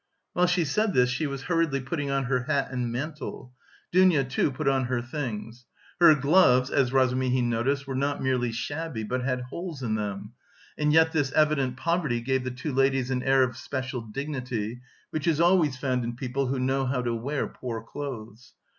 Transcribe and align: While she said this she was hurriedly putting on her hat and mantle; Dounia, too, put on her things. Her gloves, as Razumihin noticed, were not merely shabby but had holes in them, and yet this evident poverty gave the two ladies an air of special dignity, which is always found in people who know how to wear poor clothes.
While 0.33 0.47
she 0.47 0.65
said 0.65 0.93
this 0.93 1.11
she 1.11 1.27
was 1.27 1.43
hurriedly 1.43 1.79
putting 1.79 2.09
on 2.09 2.23
her 2.23 2.45
hat 2.45 2.69
and 2.71 2.91
mantle; 2.91 3.53
Dounia, 3.91 4.23
too, 4.23 4.49
put 4.51 4.67
on 4.67 4.85
her 4.85 4.99
things. 4.99 5.67
Her 5.99 6.15
gloves, 6.15 6.71
as 6.71 6.91
Razumihin 6.91 7.51
noticed, 7.51 7.85
were 7.85 7.93
not 7.93 8.19
merely 8.19 8.51
shabby 8.51 9.03
but 9.03 9.23
had 9.23 9.41
holes 9.41 9.83
in 9.83 9.93
them, 9.93 10.31
and 10.75 10.91
yet 10.91 11.11
this 11.11 11.31
evident 11.33 11.77
poverty 11.77 12.19
gave 12.19 12.43
the 12.43 12.49
two 12.49 12.73
ladies 12.73 13.11
an 13.11 13.21
air 13.21 13.43
of 13.43 13.55
special 13.55 14.01
dignity, 14.01 14.81
which 15.11 15.27
is 15.27 15.39
always 15.39 15.77
found 15.77 16.03
in 16.03 16.15
people 16.15 16.47
who 16.47 16.57
know 16.57 16.87
how 16.87 17.03
to 17.03 17.13
wear 17.13 17.45
poor 17.47 17.83
clothes. 17.83 18.55